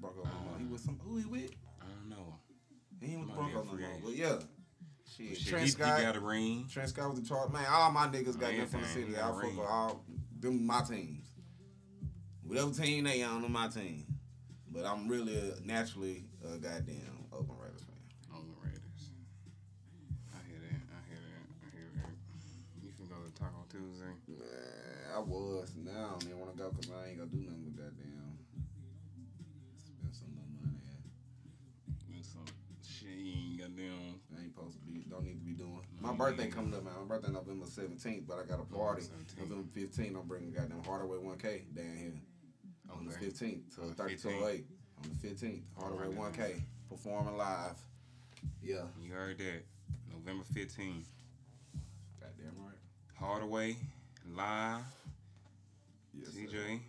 [0.00, 0.58] Broncos no more.
[0.58, 1.50] He with some who he with?
[1.80, 2.34] I don't know.
[3.00, 4.00] He ain't with the Might be a Broncos no more.
[4.04, 4.38] But yeah.
[5.16, 5.98] Shit, Shit, Trent he, Scott.
[5.98, 6.66] he got a ring.
[6.72, 7.52] Trent Scott was the chart.
[7.52, 9.08] Man, all my niggas got them from the city.
[9.08, 10.04] He I got fuck with all
[10.40, 11.28] them my teams.
[12.44, 14.06] Whatever team they on, them my team.
[14.70, 17.96] But I'm really a, naturally a goddamn Oakland Raiders fan.
[18.32, 19.10] Oakland Raiders.
[20.32, 20.80] I hear that.
[20.80, 21.44] I hear that.
[21.60, 22.12] I hear that.
[22.82, 24.16] You can go to Taco Tuesday.
[24.28, 25.72] Man, I was.
[25.76, 27.61] Now I don't even want to go because I ain't gonna do nothing
[36.02, 36.18] My mm-hmm.
[36.18, 36.94] birthday coming up, man.
[37.08, 39.02] My birthday November 17th, but I got a party.
[39.02, 39.48] 17th.
[39.48, 42.12] November 15th, I'm bringing goddamn Hardaway 1K down here.
[42.92, 44.66] On the 15th, so On the 3208.
[44.98, 46.60] On the 15th, Hardaway Alright, 1K.
[46.90, 47.78] Performing live.
[48.62, 48.82] Yeah.
[49.00, 49.62] You heard that.
[50.12, 51.04] November 15th.
[52.20, 52.74] Goddamn right.
[53.14, 53.76] Hardaway,
[54.34, 54.82] live,
[56.12, 56.80] Yes, sir.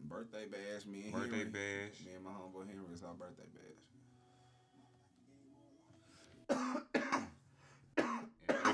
[0.00, 1.50] Birthday bash, me and Birthday Henry.
[1.50, 2.04] bash.
[2.04, 3.75] Me and my homeboy Henry, it's our birthday bash.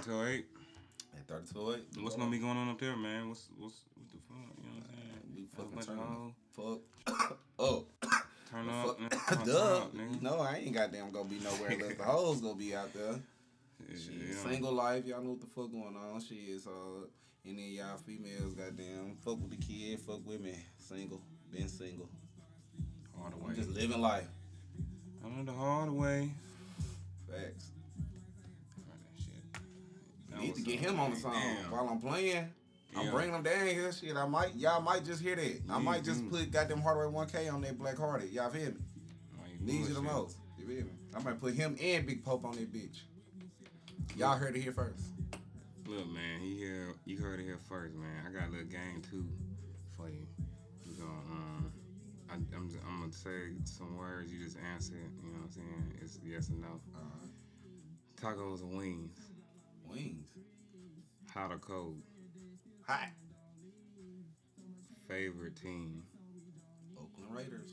[0.02, 0.46] Eight to eight.
[1.16, 2.02] At 32 8.
[2.02, 3.28] What's gonna be going on up there, man?
[3.28, 4.36] What's what's what the fuck?
[4.58, 5.36] You know what I'm saying?
[5.36, 7.16] We fucking turn.
[7.16, 7.38] Fuck.
[7.60, 7.84] oh.
[8.50, 9.44] Turn The up, fuck-.
[9.46, 9.76] Duh.
[9.76, 9.94] up.
[10.20, 13.14] No, I ain't goddamn gonna be nowhere unless the hoes gonna be out there.
[13.88, 14.34] Yeah, Shit.
[14.34, 16.20] Single life, y'all know what the fuck going on.
[16.20, 16.70] Shit, so
[17.46, 20.56] any of y'all females, goddamn, fuck with the kid, fuck with me.
[20.78, 21.20] Single,
[21.52, 22.08] been single.
[23.18, 23.54] Hard way.
[23.54, 24.26] just living life.
[25.24, 26.30] I know the hard way.
[27.30, 27.71] Facts.
[30.42, 31.70] Need to get him on the song Damn.
[31.70, 32.48] while I'm playing.
[32.94, 33.10] I'm Yeah.
[33.10, 33.90] bringing him down here.
[33.92, 35.62] Shit, I might, y'all might just hear that.
[35.70, 36.30] I might just do.
[36.30, 38.30] put goddamn Hardaway 1K on that Black Hearted.
[38.30, 38.76] Y'all feel me?
[39.64, 40.36] Why you the most.
[40.58, 40.90] You feel me?
[41.14, 43.00] I might put him and Big Pope on that bitch.
[44.16, 45.04] Y'all heard it here first.
[45.86, 46.94] Look, man, he here.
[47.06, 48.24] You heard it here first, man.
[48.26, 49.26] I got a little game too
[49.96, 50.26] for you.
[50.84, 51.72] You gonna, um,
[52.30, 54.30] I, I'm, just, I'm gonna say some words.
[54.32, 54.94] You just answer.
[54.94, 55.94] it, You know what I'm saying?
[56.02, 56.80] It's yes or no.
[56.94, 57.00] Uh,
[58.20, 58.72] Tacos wings?
[58.76, 59.18] wings.
[61.34, 61.96] Hot or cold?
[62.86, 63.08] Hot.
[65.08, 66.02] Favorite team?
[66.96, 67.70] Oakland Raiders.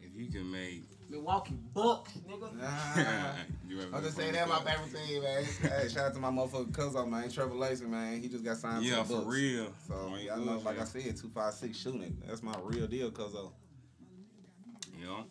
[0.00, 2.58] If you can make, Milwaukee Bucks, nigga.
[2.58, 3.34] Nah.
[3.68, 5.44] you I'm just been saying that my favorite team, man.
[5.44, 7.30] hey, shout out to my motherfucking cousin, man.
[7.30, 8.20] Trevor Lacey, man.
[8.20, 9.26] He just got signed Yeah, to the for Bucks.
[9.36, 9.72] real.
[9.86, 12.16] So Why you y'all know, like I said, two five six shooting.
[12.26, 13.52] That's my real deal, cuz of
[14.98, 15.24] You know?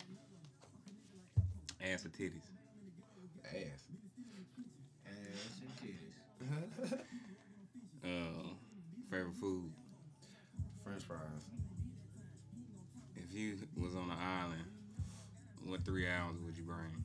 [1.84, 2.46] Ass for titties?
[3.46, 3.88] ass.
[5.06, 6.71] Ass and titties.
[8.04, 8.56] Uh,
[9.12, 9.72] favorite food?
[10.84, 11.20] French fries.
[13.16, 14.66] If you was on an island,
[15.64, 17.04] what three albums would you bring?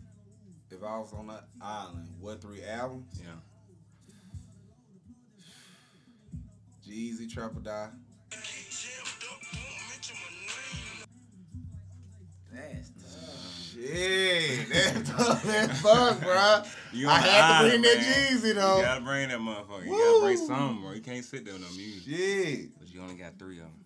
[0.71, 3.21] If I was on an island, what three albums?
[3.23, 3.33] Yeah.
[6.89, 7.91] Jeezy, Trap or Die.
[12.51, 13.56] That's tough.
[13.77, 16.63] Shit, that's tough as fuck, bro.
[16.93, 18.05] You I had to bring that man.
[18.05, 18.77] Jeezy though.
[18.79, 19.85] You gotta bring that motherfucker.
[19.85, 20.93] You gotta bring some, bro.
[20.93, 22.05] You can't sit there with no music.
[22.05, 22.79] Shit.
[22.79, 23.85] But you only got three of them.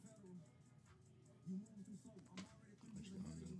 [2.96, 3.57] What you gonna do?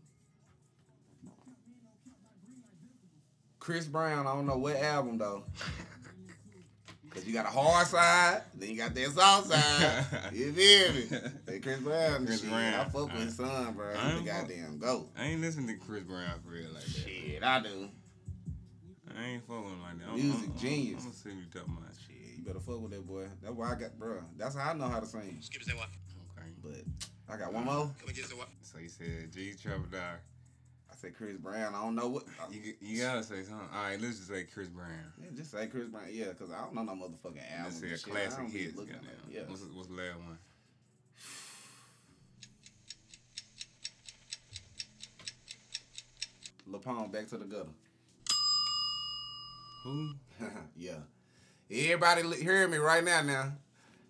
[3.58, 5.44] Chris Brown, I don't know what album though.
[7.11, 10.05] Cause you got a hard side, then you got that soft side.
[10.33, 11.31] You feel me?
[11.46, 12.75] Hey, Chris Brown, Chris shit, Brown.
[12.75, 13.90] I fuck with his son, bro.
[13.90, 15.11] I He's the ain't goddamn goat.
[15.18, 16.90] I ain't listening to Chris Brown for real like that.
[16.90, 17.88] Shit, I do.
[19.18, 20.09] I ain't fucking like that.
[20.09, 20.99] I'm, Music I'm, I'm, genius.
[20.99, 21.90] I'm gonna see you talking about.
[22.07, 23.27] Shit, you better fuck with that boy.
[23.42, 24.23] That's why I got, bro.
[24.37, 25.38] That's how I know how to sing.
[25.40, 25.88] Skip say what?
[26.38, 26.49] Okay.
[26.62, 27.75] But I got one more.
[27.75, 28.37] Come and get say?
[28.62, 30.14] So you said Jeezy Trap or Die.
[31.00, 31.74] Said Chris Brown.
[31.74, 32.24] I don't know what.
[32.50, 33.68] You, you gotta say something.
[33.74, 35.12] All right, let's just say Chris Brown.
[35.18, 36.04] Yeah, just say Chris Brown.
[36.12, 37.64] Yeah, cause I don't know no motherfucking album.
[37.64, 38.02] Let's say a shit.
[38.10, 38.76] Classic hit.
[38.76, 39.18] looking at it.
[39.32, 39.40] Yeah.
[39.46, 40.38] What's, what's the last one?
[46.70, 47.70] LaPone, back to the gutter.
[49.84, 50.10] Who?
[50.76, 50.98] yeah.
[51.70, 53.22] Everybody hear me right now.
[53.22, 53.52] Now,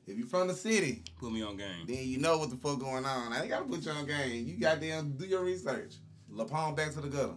[0.08, 1.86] if you from the city, Put me on game.
[1.86, 3.32] then you know what the fuck going on.
[3.32, 4.44] I ain't gotta put you on game.
[4.44, 5.94] You goddamn do your research.
[6.34, 7.32] LaPone, back to the gutter.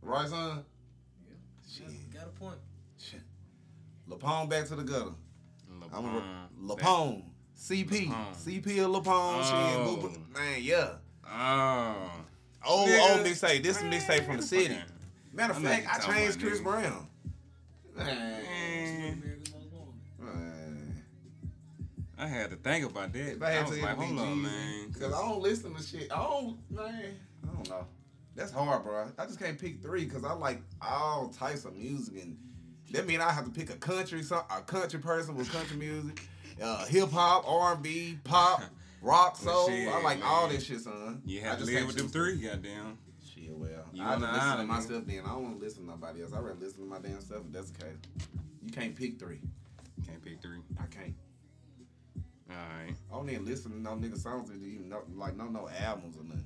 [0.00, 0.64] Right, son?
[1.28, 1.34] Yeah.
[1.70, 2.12] Shit.
[2.12, 2.56] Got a point.
[2.98, 3.20] Shit.
[4.08, 5.12] LaPone, back to the gutter.
[5.70, 6.46] I'm a LeBron.
[6.78, 7.22] LaPone.
[7.58, 8.08] CP.
[8.08, 8.36] Lapone.
[8.36, 9.42] CP of LaPone.
[9.42, 9.54] Shit.
[9.54, 9.96] Oh.
[10.00, 10.90] Boo- boo- Man, yeah.
[11.28, 12.10] Oh.
[12.66, 13.10] Old, Nigga.
[13.16, 13.62] old mixtape.
[13.62, 14.76] This is a mixtape from the city.
[15.32, 16.64] Matter of I know fact, I changed Chris nigga.
[16.64, 17.06] Brown.
[17.96, 18.06] Man.
[18.06, 20.34] Man, America's Most Wanted.
[20.36, 21.02] Man.
[22.18, 23.38] I had to think about that.
[23.42, 24.88] I had I was to like, hold on, man.
[24.92, 26.12] Because I don't listen to shit.
[26.12, 27.14] I don't, man.
[27.44, 27.86] I don't know.
[28.34, 29.08] That's hard, bro.
[29.18, 32.36] I just can't pick three because I like all types of music, and
[32.92, 36.22] that mean I have to pick a country, some a country person with country music,
[36.62, 38.62] uh, hip hop, R and B, pop,
[39.02, 39.68] rock, soul.
[39.68, 41.20] shit, I like all this shit, son.
[41.26, 42.98] You I have to just live can't with them three, goddamn.
[43.22, 45.06] Shit, well, You I just listen to myself.
[45.06, 46.32] Then I don't want to listen to nobody else.
[46.32, 47.42] I rather listen to my damn self.
[47.46, 47.96] If that's the case,
[48.64, 49.40] you can't pick three.
[50.06, 50.58] Can't pick three.
[50.80, 51.14] I can't.
[52.50, 52.94] All right.
[53.10, 56.24] I don't even listen to no nigga songs even know, like no no albums or
[56.24, 56.44] nothing.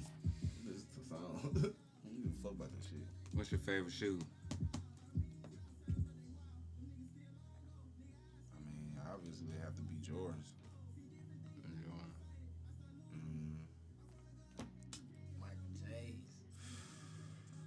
[1.53, 1.75] Listen.
[2.05, 3.01] I don't give a fuck about that shit.
[3.33, 4.19] What's your favorite shoe?
[8.53, 10.51] I mean, obviously they have to be Jordans.
[13.15, 13.57] Mm,
[15.41, 16.15] Michael J's.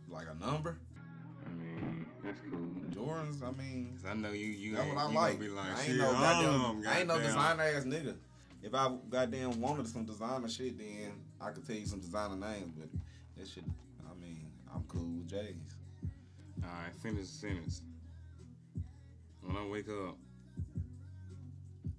[0.10, 0.78] like a number.
[1.46, 2.60] I mean, that's cool.
[3.06, 3.44] Jordans.
[3.44, 4.48] I mean, 'Cause I know you.
[4.48, 5.40] You that's ain't, what I you like.
[5.40, 6.88] Be like, I ain't no all goddamn.
[6.88, 8.16] I ain't no designer ass nigga.
[8.62, 12.74] If I goddamn wanted some designer shit, then I could tell you some designer names.
[12.78, 12.90] But
[13.40, 13.64] that shit.
[14.10, 15.76] I mean, I'm cool with J's.
[16.64, 17.82] All right, finish the sentence.
[19.42, 20.18] When I wake up,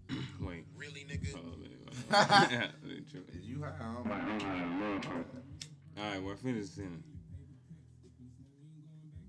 [0.40, 0.64] wait.
[0.76, 1.34] Really, nigga?
[1.34, 1.54] Oh, hold
[2.54, 2.68] on,
[3.32, 3.72] Is you high?
[3.80, 4.38] I don't
[4.78, 5.00] know.
[5.98, 7.06] All right, well, finish the sentence.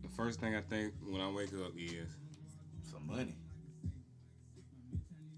[0.03, 2.07] The first thing I think when I wake up is
[2.91, 3.35] Some money.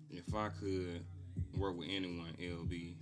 [0.09, 1.03] if I could
[1.57, 2.95] work with anyone, it'll be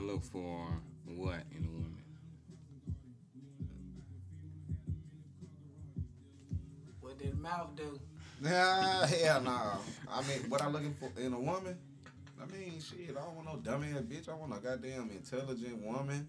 [0.00, 0.66] look for
[1.04, 2.02] what in a woman.
[7.00, 7.98] What did mouth do?
[8.42, 9.50] Nah, hell no.
[10.10, 11.76] I mean, what I'm looking for in a woman?
[12.40, 14.30] I mean, shit, I don't want no dumbass bitch.
[14.30, 16.26] I want a goddamn intelligent woman.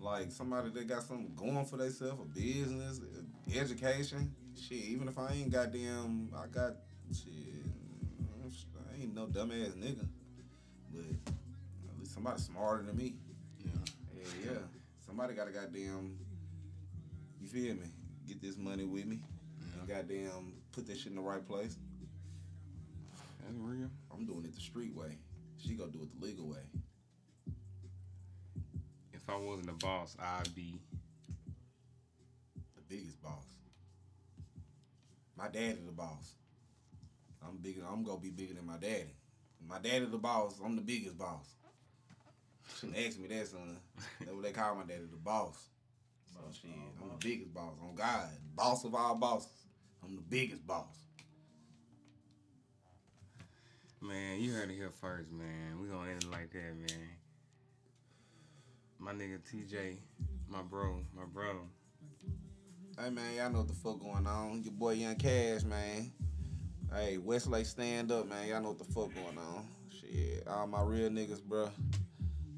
[0.00, 4.34] Like somebody that got something going for themselves, a business, uh, education.
[4.60, 6.74] Shit, even if I ain't goddamn, I got
[7.12, 7.64] shit.
[8.90, 10.06] I ain't no dumbass nigga.
[12.14, 13.14] But at least somebody smarter than me.
[13.58, 13.70] Yeah.
[14.14, 14.58] Yeah, yeah.
[15.06, 16.18] Somebody got to goddamn,
[17.40, 17.86] you feel me?
[18.26, 19.20] Get this money with me.
[19.78, 21.76] And goddamn, put this shit in the right place.
[23.40, 23.90] That's real.
[24.12, 25.18] I'm doing it the street way.
[25.58, 26.64] She gonna do it the legal way.
[29.12, 30.80] If I wasn't a boss, I'd be
[32.76, 33.44] The biggest boss.
[35.36, 36.34] My daddy the boss.
[37.46, 37.82] I'm bigger.
[37.90, 39.14] I'm gonna be bigger than my daddy.
[39.66, 40.60] My daddy the boss.
[40.64, 41.54] I'm the biggest boss.
[42.78, 43.76] Shouldn't ask me that, son.
[44.20, 45.68] That's what they call my daddy, the boss.
[46.32, 47.74] So shit, I'm the biggest boss.
[47.82, 49.50] On God, boss of all bosses.
[50.02, 50.86] I'm the biggest boss.
[54.00, 55.80] Man, you heard it here first, man.
[55.80, 57.08] We gonna end it like that, man.
[58.98, 59.96] My nigga TJ,
[60.48, 61.60] my bro, my bro.
[62.98, 64.62] Hey man, y'all know what the fuck going on.
[64.62, 66.12] Your boy Young Cash, man.
[66.92, 68.46] Hey, Westlake stand up, man.
[68.46, 69.66] Y'all know what the fuck going on.
[69.88, 71.70] Shit, all my real niggas, bro.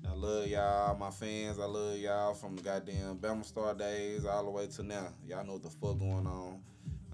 [0.09, 1.59] I love y'all, my fans.
[1.59, 5.09] I love y'all from the goddamn Bama Star days all the way to now.
[5.27, 6.61] Y'all know what the fuck going on.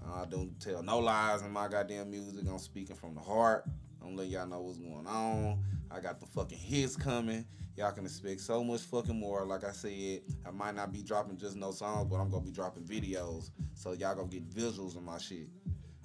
[0.05, 2.45] Uh, I don't tell no lies in my goddamn music.
[2.47, 3.65] I'm speaking from the heart.
[4.03, 5.63] I'm letting y'all know what's going on.
[5.89, 7.45] I got the fucking hits coming.
[7.75, 9.45] Y'all can expect so much fucking more.
[9.45, 12.51] Like I said, I might not be dropping just no songs, but I'm gonna be
[12.51, 13.49] dropping videos.
[13.73, 15.47] So y'all gonna get visuals of my shit.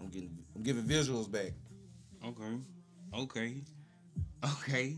[0.00, 1.52] I'm getting, I'm giving visuals back.
[2.24, 2.58] Okay.
[3.14, 3.62] Okay.
[4.44, 4.96] Okay.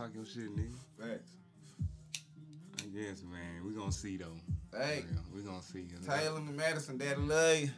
[0.00, 0.72] Talk your shit, nigga.
[0.98, 1.32] Facts.
[2.78, 3.66] I guess, man.
[3.66, 4.32] We gonna see though.
[4.74, 5.84] Hey, we gonna see.
[6.06, 7.70] Taylor and Madison, daddy love you.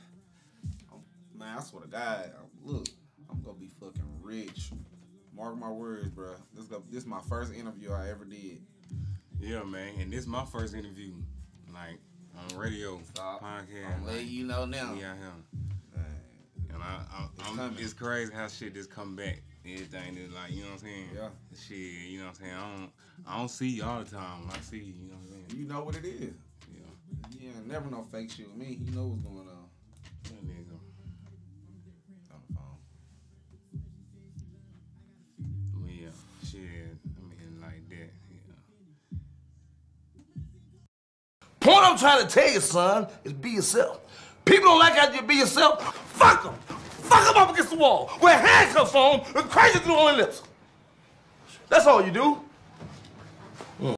[0.92, 1.02] I'm-
[1.35, 2.87] Man, I swear to God, I'm- look,
[3.28, 4.70] I'm gonna be fucking rich.
[5.35, 6.37] Mark my words, bro.
[6.54, 8.64] This go, this is my first interview I ever did.
[9.40, 9.98] Yeah, man.
[10.00, 11.20] And this is my first interview,
[11.74, 11.98] like
[12.37, 13.42] on radio, Stop.
[13.42, 13.96] podcast.
[13.96, 14.94] I'm letting you know now.
[14.94, 15.32] Yeah, here.
[15.96, 16.20] Man,
[16.68, 17.28] And I, I,
[17.72, 19.42] It's it's crazy how shit just come back.
[19.64, 21.09] Everything is like, you know what I'm saying?
[21.14, 21.29] Yeah.
[21.57, 21.77] Shit,
[22.11, 22.55] you know what I'm saying?
[22.55, 22.90] I don't,
[23.29, 24.48] I don't see you all the time.
[24.48, 25.61] When I see you, you know what I'm saying?
[25.61, 26.35] You know what it is.
[26.75, 26.90] Yeah.
[27.38, 28.79] Yeah, never no fake shit with me.
[28.83, 29.68] You know what's going on.
[30.25, 30.79] That nigga.
[32.33, 32.79] On the phone.
[35.77, 36.11] Well, yeah.
[36.44, 36.61] Shit.
[36.61, 38.11] I mean, like that.
[38.33, 39.18] Yeah.
[41.61, 44.01] Point I'm trying to tell you, son, is be yourself.
[44.44, 45.94] People don't like how you be yourself.
[46.14, 46.55] Fuck them.
[47.03, 48.11] Fuck them up against the wall.
[48.21, 50.43] Wear handcuffs on and crazy on their lips.
[51.69, 52.41] That's all you do.